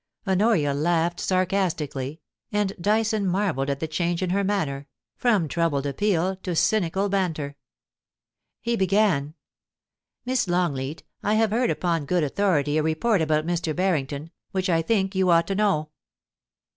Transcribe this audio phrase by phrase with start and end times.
[0.27, 6.35] Honoria laughed sarcastically, and Dyson marvelled at the change in her manner, from troubled appeal
[6.37, 7.55] to cynical banter.
[8.61, 9.35] He began:
[9.79, 13.75] * Miss Longleat, I have heard upon good authority a report about Mr.
[13.75, 15.91] Barrington, which I think you ought to know.'